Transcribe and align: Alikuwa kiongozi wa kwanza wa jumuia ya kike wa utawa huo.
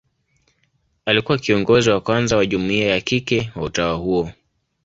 Alikuwa 1.05 1.37
kiongozi 1.37 1.89
wa 1.89 2.01
kwanza 2.01 2.37
wa 2.37 2.45
jumuia 2.45 2.87
ya 2.87 3.01
kike 3.01 3.51
wa 3.55 3.63
utawa 3.63 3.93
huo. 3.95 4.31